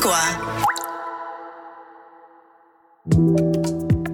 [0.00, 0.64] Agua.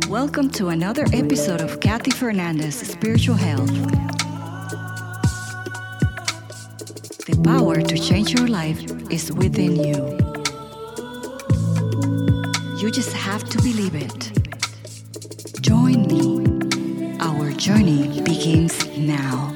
[0.09, 3.71] Welcome to another episode of Cathy Fernandez Spiritual Health.
[7.27, 8.83] The power to change your life
[9.13, 9.95] is within you.
[12.79, 14.33] You just have to believe it.
[15.61, 17.17] Join me.
[17.21, 19.55] Our journey begins now.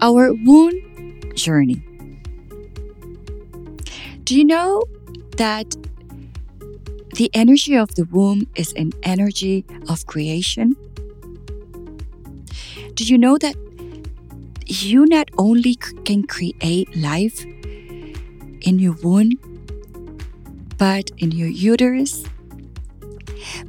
[0.00, 1.91] Our wound journey.
[4.32, 4.84] Do you know
[5.36, 5.76] that
[7.16, 10.74] the energy of the womb is an energy of creation?
[12.94, 13.54] Do you know that
[14.64, 19.32] you not only can create life in your womb,
[20.78, 22.24] but in your uterus?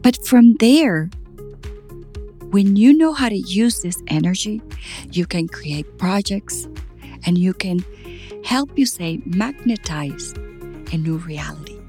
[0.02, 1.10] But from there,
[2.52, 4.62] when you know how to use this energy,
[5.12, 6.70] you can create projects
[7.26, 7.84] and you can
[8.46, 10.34] help you say magnetize
[10.94, 11.80] a new reality.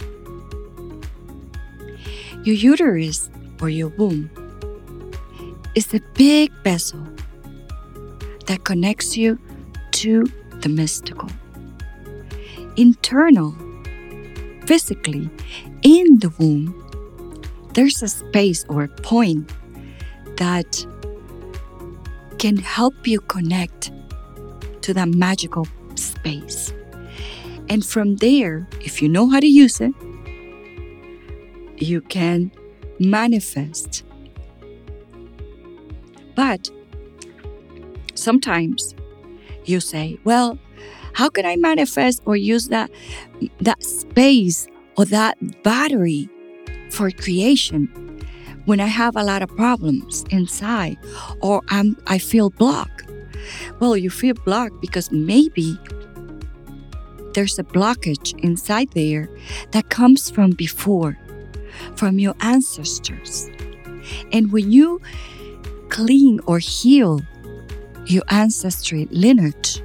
[2.43, 4.31] Your uterus or your womb
[5.75, 7.07] is a big vessel
[8.47, 9.39] that connects you
[9.93, 10.25] to
[10.61, 11.29] the mystical.
[12.77, 13.55] Internal,
[14.67, 15.31] physically,
[15.83, 16.75] in the womb,
[17.75, 19.51] there's a space or a point
[20.37, 20.87] that
[22.39, 23.93] can help you connect
[24.83, 26.73] to that magical space.
[27.69, 29.93] And from there, if you know how to use it,
[31.77, 32.53] you can
[32.99, 34.05] manifest.
[36.35, 36.71] But
[38.15, 38.95] sometimes
[39.65, 40.59] you say, well,
[41.15, 42.91] how can I manifest or use that
[43.61, 46.29] that space or that battery
[46.91, 47.89] for creation
[48.65, 50.97] when I have a lot of problems inside
[51.41, 53.11] or I'm I feel blocked?
[53.79, 55.79] Well, you feel blocked because maybe
[57.35, 59.29] there's a blockage inside there
[59.73, 61.19] that comes from before,
[61.97, 63.51] from your ancestors.
[64.33, 65.01] And when you
[65.89, 67.21] clean or heal
[68.07, 69.83] your ancestry lineage,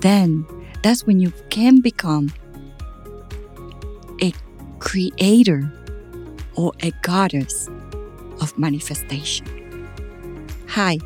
[0.00, 0.46] then
[0.82, 2.32] that's when you can become
[4.22, 4.32] a
[4.78, 5.70] creator
[6.54, 7.68] or a goddess
[8.40, 9.88] of manifestation.
[10.68, 10.98] Hi,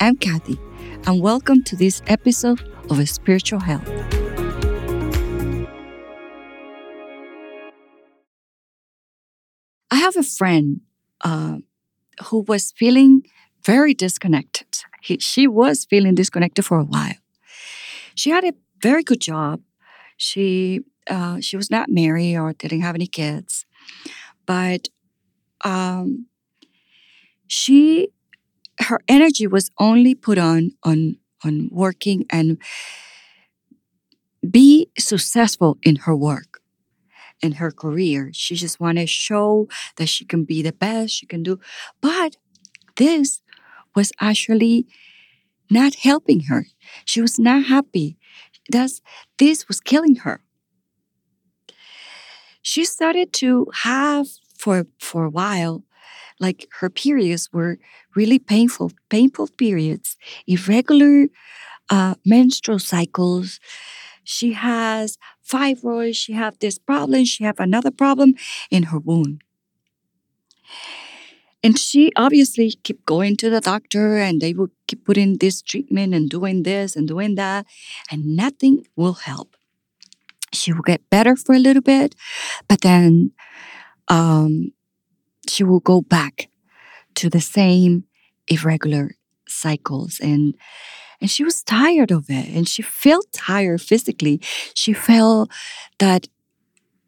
[0.00, 0.58] I'm Cathy,
[1.06, 2.60] and welcome to this episode
[2.90, 4.19] of Spiritual Health.
[10.10, 10.80] Have a friend
[11.24, 11.58] uh,
[12.26, 13.22] who was feeling
[13.64, 14.66] very disconnected.
[15.02, 17.14] He, she was feeling disconnected for a while.
[18.14, 19.60] She had a very good job.
[20.16, 23.66] She uh, she was not married or didn't have any kids,
[24.46, 24.88] but
[25.64, 26.26] um,
[27.46, 28.08] she
[28.80, 32.58] her energy was only put on on on working and
[34.48, 36.49] be successful in her work
[37.42, 38.30] in her career.
[38.32, 41.58] She just wanted to show that she can be the best she can do.
[42.00, 42.36] But
[42.96, 43.42] this
[43.94, 44.86] was actually
[45.70, 46.66] not helping her.
[47.04, 48.16] She was not happy.
[48.70, 49.00] That's
[49.38, 50.42] this was killing her.
[52.62, 54.26] She started to have
[54.58, 55.82] for for a while
[56.40, 57.78] like her periods were
[58.16, 60.16] really painful painful periods.
[60.46, 61.28] Irregular
[61.90, 63.60] uh, menstrual cycles.
[64.24, 68.34] She has fibroids she have this problem she have another problem
[68.70, 69.38] in her womb
[71.62, 76.14] and she obviously keep going to the doctor and they would keep putting this treatment
[76.14, 77.66] and doing this and doing that
[78.10, 79.56] and nothing will help.
[80.52, 82.14] She will get better for a little bit
[82.66, 83.32] but then
[84.08, 84.72] um,
[85.48, 86.48] she will go back
[87.16, 88.04] to the same
[88.48, 89.12] irregular
[89.46, 90.54] cycles and
[91.20, 94.40] and she was tired of it and she felt tired physically.
[94.74, 95.50] She felt
[95.98, 96.28] that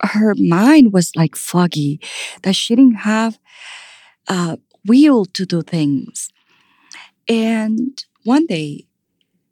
[0.00, 2.00] her mind was like foggy
[2.42, 3.38] that she didn't have
[4.28, 6.30] a will to do things.
[7.28, 8.86] And one day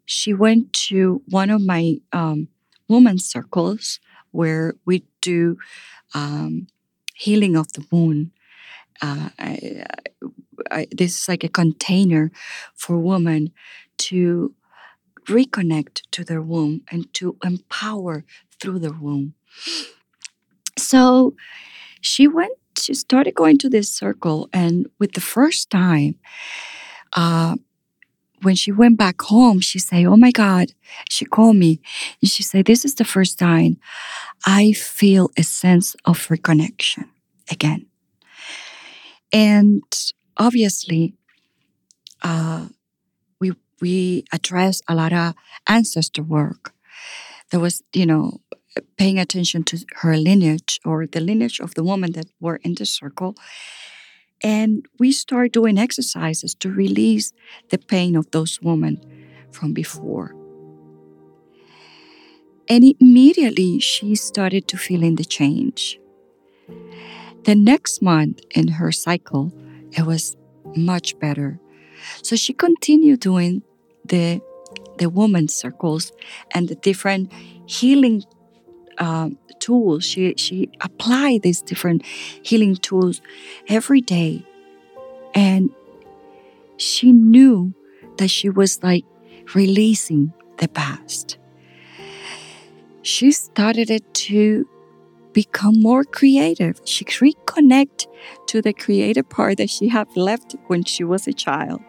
[0.04, 2.48] she went to one of my um,
[2.88, 4.00] women's circles
[4.32, 5.56] where we do
[6.14, 6.66] um,
[7.14, 8.32] healing of the wound.
[9.02, 9.84] Uh, I,
[10.70, 12.30] I, this is like a container
[12.74, 13.52] for women
[14.08, 14.54] to
[15.26, 18.24] reconnect to their womb and to empower
[18.60, 19.34] through their womb.
[20.78, 21.34] So
[22.00, 26.16] she went, she started going to this circle, and with the first time,
[27.12, 27.56] uh,
[28.42, 30.72] when she went back home, she said, Oh my God,
[31.08, 31.80] she called me
[32.22, 33.76] and she said, This is the first time
[34.46, 37.08] I feel a sense of reconnection
[37.50, 37.86] again.
[39.32, 39.82] And
[40.36, 41.14] obviously,
[42.22, 42.59] uh,
[43.80, 45.34] we addressed a lot of
[45.66, 46.74] ancestor work.
[47.50, 48.40] There was, you know,
[48.96, 52.86] paying attention to her lineage or the lineage of the woman that were in the
[52.86, 53.34] circle.
[54.42, 57.32] And we start doing exercises to release
[57.70, 59.00] the pain of those women
[59.50, 60.34] from before.
[62.68, 65.98] And immediately she started to feel in the change.
[67.44, 69.52] The next month in her cycle,
[69.92, 70.36] it was
[70.76, 71.58] much better.
[72.22, 73.62] So she continued doing
[74.10, 74.40] the
[74.98, 76.12] the women's circles
[76.52, 77.32] and the different
[77.66, 78.22] healing
[78.98, 80.04] uh, tools.
[80.04, 82.04] She she applied these different
[82.42, 83.22] healing tools
[83.68, 84.44] every day,
[85.34, 85.70] and
[86.76, 87.74] she knew
[88.18, 89.04] that she was like
[89.54, 91.38] releasing the past.
[93.02, 94.68] She started it to
[95.32, 96.80] become more creative.
[96.84, 98.06] She reconnect
[98.46, 101.80] to the creative part that she had left when she was a child.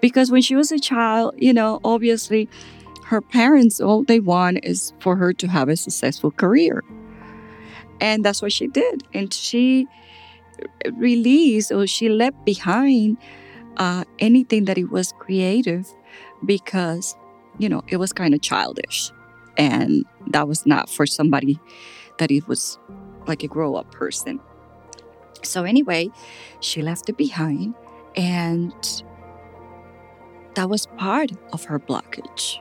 [0.00, 2.48] Because when she was a child, you know, obviously
[3.04, 6.82] her parents all they want is for her to have a successful career.
[8.00, 9.04] And that's what she did.
[9.14, 9.86] And she
[10.92, 13.18] released or she left behind
[13.76, 15.86] uh, anything that it was creative
[16.44, 17.16] because,
[17.58, 19.10] you know, it was kind of childish.
[19.56, 21.58] And that was not for somebody
[22.18, 22.78] that it was
[23.26, 24.40] like a grow up person.
[25.42, 26.10] So, anyway,
[26.60, 27.74] she left it behind,
[28.16, 28.72] and
[30.54, 32.58] that was part of her blockage.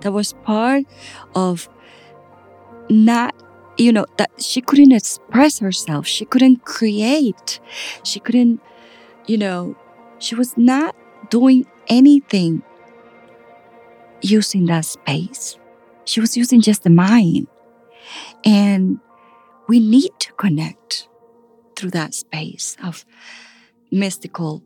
[0.00, 0.84] That was part
[1.34, 1.68] of
[2.88, 3.34] not,
[3.76, 6.06] you know, that she couldn't express herself.
[6.06, 7.60] She couldn't create.
[8.04, 8.60] She couldn't,
[9.26, 9.76] you know,
[10.18, 10.94] she was not
[11.30, 12.62] doing anything
[14.22, 15.58] using that space.
[16.04, 17.46] She was using just the mind.
[18.44, 19.00] And
[19.68, 21.08] we need to connect
[21.76, 23.04] through that space of
[23.90, 24.62] mystical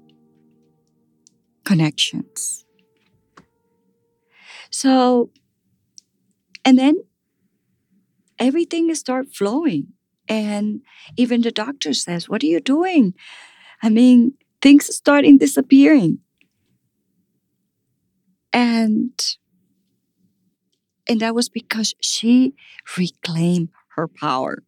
[1.64, 2.64] connections.
[4.70, 5.31] So,
[6.64, 6.96] and then
[8.38, 9.88] everything start flowing.
[10.29, 10.81] And
[11.17, 13.14] even the doctor says, What are you doing?
[13.82, 16.19] I mean, things starting disappearing.
[18.52, 19.12] And
[21.08, 22.54] and that was because she
[22.96, 24.62] reclaimed her power.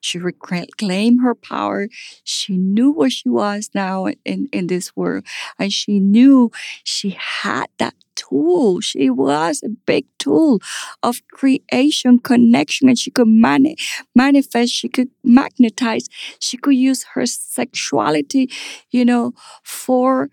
[0.00, 1.88] She reclaimed her power.
[2.24, 5.24] She knew where she was now in, in this world.
[5.58, 6.50] And she knew
[6.84, 8.80] she had that tool.
[8.80, 10.60] She was a big tool
[11.02, 13.76] of creation, connection, and she could mani-
[14.14, 18.50] manifest, she could magnetize, she could use her sexuality,
[18.90, 20.30] you know, for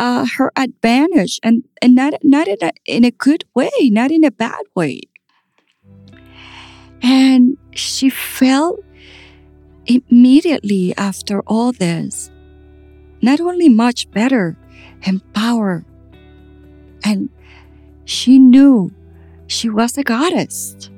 [0.00, 4.24] uh, her advantage and, and not, not in, a, in a good way, not in
[4.24, 5.02] a bad way.
[7.02, 8.80] And she felt
[9.84, 12.30] immediately after all this,
[13.20, 14.56] not only much better,
[15.02, 15.84] empowered,
[17.04, 17.28] and
[18.06, 18.90] she knew
[19.48, 20.88] she was a goddess.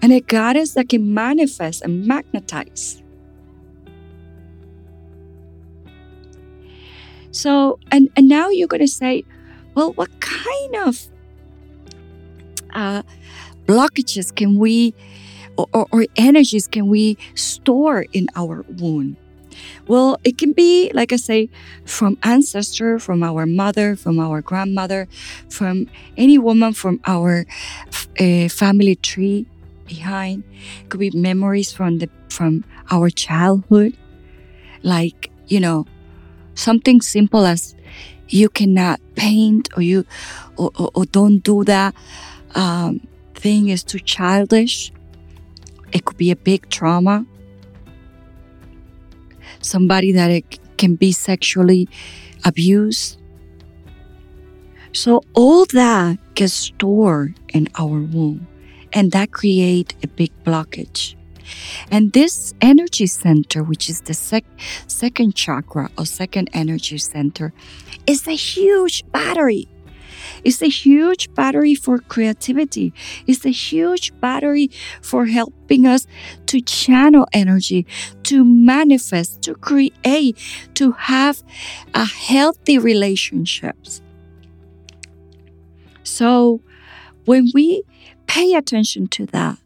[0.00, 3.02] And a goddess that can manifest and magnetize.
[7.34, 9.24] So, and, and now you're going to say,
[9.74, 11.08] well, what kind of
[12.72, 13.02] uh,
[13.66, 14.94] blockages can we,
[15.56, 19.16] or, or, energies can we store in our wound?
[19.88, 21.50] Well, it can be, like I say,
[21.84, 25.08] from ancestor, from our mother, from our grandmother,
[25.48, 27.46] from any woman from our
[28.20, 29.46] uh, family tree
[29.86, 30.44] behind.
[30.82, 33.96] It could be memories from the from our childhood,
[34.82, 35.86] like you know,
[36.54, 37.74] something simple as
[38.28, 40.06] you cannot paint or you
[40.56, 41.94] or, or, or don't do that
[42.54, 43.00] um,
[43.34, 44.92] thing is too childish.
[45.92, 47.26] It could be a big trauma.
[49.60, 51.88] Somebody that it can be sexually
[52.44, 53.20] abused.
[54.92, 58.46] So all that gets stored in our womb
[58.92, 61.16] and that create a big blockage
[61.90, 64.44] and this energy center, which is the sec-
[64.86, 67.52] second chakra or second energy center,
[68.06, 69.68] is a huge battery.
[70.42, 72.92] It's a huge battery for creativity.
[73.26, 74.70] It's a huge battery
[75.00, 76.06] for helping us
[76.46, 77.86] to channel energy,
[78.24, 80.36] to manifest, to create,
[80.74, 81.42] to have
[81.94, 84.02] a healthy relationships.
[86.02, 86.60] So
[87.24, 87.82] when we
[88.26, 89.58] pay attention to that,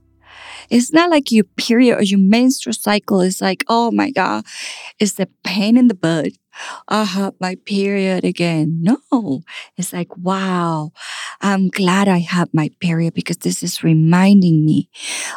[0.70, 4.44] it's not like your period or your menstrual cycle is like, oh my God,
[4.98, 6.32] it's the pain in the butt.
[6.88, 8.82] I have my period again.
[8.82, 9.42] No,
[9.76, 10.90] it's like, wow,
[11.40, 14.90] I'm glad I have my period because this is reminding me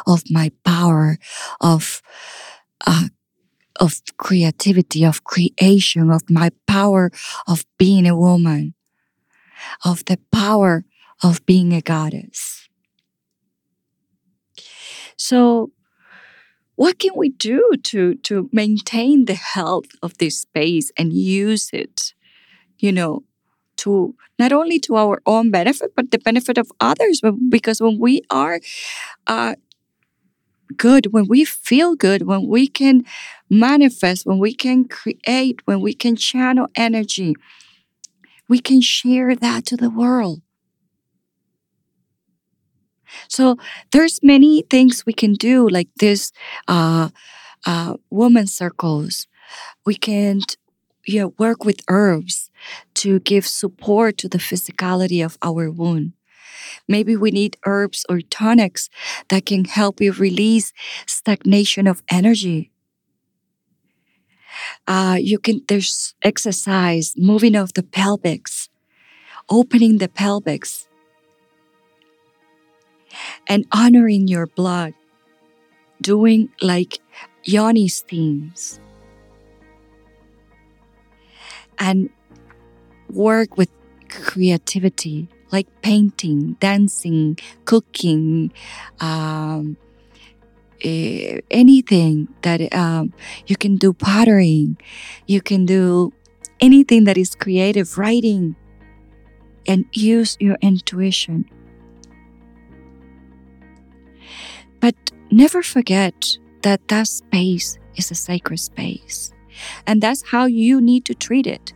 [0.06, 1.18] of my power
[1.60, 2.02] of,
[2.86, 3.08] uh,
[3.80, 7.10] of creativity, of creation, of my power
[7.46, 8.74] of being a woman,
[9.84, 10.84] of the power
[11.22, 12.61] of being a goddess.
[15.22, 15.70] So,
[16.74, 22.12] what can we do to to maintain the health of this space and use it
[22.80, 23.22] you know
[23.76, 27.22] to not only to our own benefit but the benefit of others?
[27.48, 28.58] Because when we are
[29.28, 29.54] uh,
[30.76, 33.04] good when we feel good when we can
[33.48, 37.34] manifest when we can create when we can channel energy
[38.48, 40.40] we can share that to the world
[43.28, 43.56] so
[43.90, 46.32] there's many things we can do, like this
[46.68, 47.10] uh,
[47.66, 49.26] uh, woman circles.
[49.84, 50.40] We can
[51.04, 52.50] you know, work with herbs
[52.94, 56.12] to give support to the physicality of our wound.
[56.88, 58.88] Maybe we need herbs or tonics
[59.28, 60.72] that can help you release
[61.06, 62.70] stagnation of energy.
[64.86, 68.68] Uh, you can there's exercise, moving of the pelvics,
[69.48, 70.86] opening the pelvics,
[73.46, 74.94] and honoring your blood,
[76.00, 76.98] doing like
[77.44, 78.80] yoni steams,
[81.78, 82.10] and
[83.10, 83.70] work with
[84.08, 88.50] creativity like painting, dancing, cooking,
[89.00, 89.76] um,
[90.82, 93.12] eh, anything that um,
[93.46, 94.74] you can do pottery,
[95.26, 96.12] you can do
[96.58, 98.56] anything that is creative, writing,
[99.66, 101.44] and use your intuition.
[105.32, 109.32] Never forget that that space is a sacred space.
[109.86, 111.72] And that's how you need to treat it.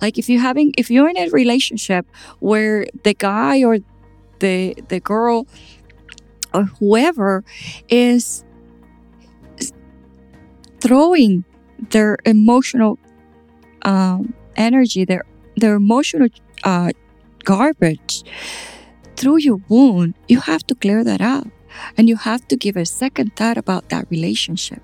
[0.00, 2.06] Like if you're having if you're in a relationship
[2.40, 3.78] where the guy or
[4.40, 5.46] the the girl
[6.52, 7.44] or whoever
[7.88, 8.44] is
[10.80, 11.44] throwing
[11.90, 12.98] their emotional
[13.82, 15.24] um, energy, their
[15.56, 16.28] their emotional
[16.64, 16.90] uh,
[17.44, 18.24] garbage
[19.16, 21.46] through your wound, you have to clear that up.
[21.96, 24.82] And you have to give a second thought about that relationship.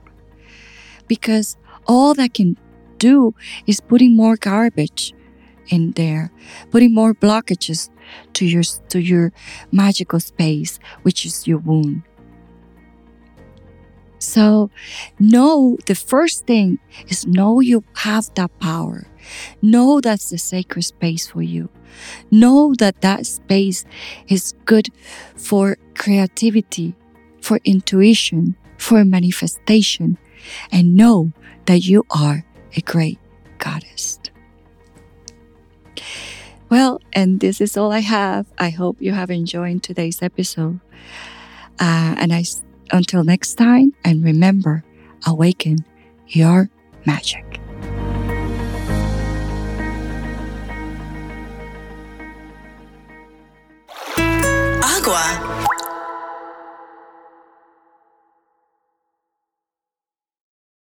[1.09, 1.56] Because
[1.87, 2.56] all that can
[2.99, 3.35] do
[3.66, 5.14] is putting more garbage
[5.68, 6.30] in there,
[6.70, 7.90] putting more blockages
[8.35, 9.32] to your to your
[9.73, 12.02] magical space, which is your wound.
[14.18, 14.70] So,
[15.18, 16.78] know the first thing
[17.09, 19.06] is know you have that power.
[19.62, 21.70] Know that's the sacred space for you.
[22.30, 23.85] Know that that space
[24.28, 24.88] is good
[25.37, 26.94] for creativity,
[27.40, 30.18] for intuition, for manifestation,
[30.73, 31.32] and know
[31.66, 32.44] that you are
[32.76, 33.18] a great
[33.59, 34.18] goddess.
[36.70, 38.47] Well, and this is all I have.
[38.56, 40.78] I hope you have enjoyed today's episode.
[41.80, 42.44] Uh, and I,
[42.92, 44.85] until next time, and remember,
[45.26, 45.85] awaken
[46.28, 46.70] your
[47.06, 47.50] magic.